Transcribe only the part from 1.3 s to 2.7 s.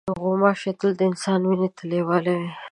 وینې ته لیواله وي.